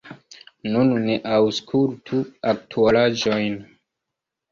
[0.75, 2.21] Nun ni aŭskultu
[2.53, 3.59] aktualaĵojn.